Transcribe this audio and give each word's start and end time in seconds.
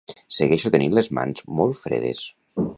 Segueixo 0.37 0.71
tenint 0.75 0.95
les 0.99 1.11
mans 1.19 1.45
molt 1.61 1.81
fredes 1.85 2.27